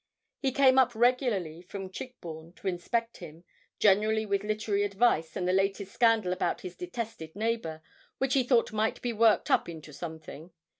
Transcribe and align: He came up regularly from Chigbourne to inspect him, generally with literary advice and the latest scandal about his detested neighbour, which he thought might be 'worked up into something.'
He 0.39 0.51
came 0.51 0.79
up 0.79 0.95
regularly 0.95 1.61
from 1.61 1.91
Chigbourne 1.91 2.53
to 2.53 2.67
inspect 2.67 3.17
him, 3.17 3.43
generally 3.77 4.25
with 4.25 4.43
literary 4.43 4.83
advice 4.83 5.35
and 5.35 5.47
the 5.47 5.53
latest 5.53 5.91
scandal 5.91 6.33
about 6.33 6.61
his 6.61 6.75
detested 6.75 7.35
neighbour, 7.35 7.83
which 8.17 8.33
he 8.33 8.41
thought 8.41 8.73
might 8.73 8.99
be 9.03 9.13
'worked 9.13 9.51
up 9.51 9.69
into 9.69 9.93
something.' 9.93 10.49